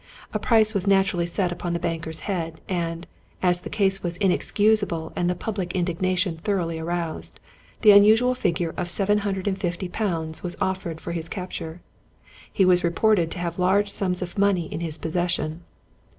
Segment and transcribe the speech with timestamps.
[0.33, 3.05] A price was natu rally set upon the banker's head; and,
[3.43, 7.39] as the case was in excusable and the public indignation thoroughly aroused,
[7.83, 11.81] the unusual figure of £750 was offered for his capture.
[12.51, 15.61] He was reported to have large sums of money in his possession.